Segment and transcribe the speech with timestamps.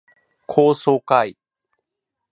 [0.47, 1.37] 高層階